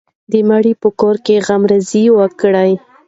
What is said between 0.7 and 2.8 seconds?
په کور کې غمرازي وکړئ.